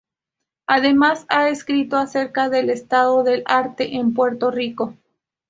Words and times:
Además, 0.65 1.27
ha 1.29 1.49
escrito 1.49 1.95
acerca 1.95 2.49
del 2.49 2.71
estado 2.71 3.21
del 3.23 3.43
arte 3.45 3.97
en 3.97 4.15
Puerto 4.15 4.49
Rico. 4.49 4.95